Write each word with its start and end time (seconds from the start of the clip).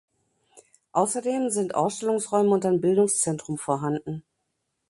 Außerdem 0.93 1.51
sind 1.51 1.75
Ausstellungsräume 1.75 2.49
und 2.49 2.65
ein 2.65 2.81
Bildungszentrum 2.81 3.59
vorhanden. 3.59 4.23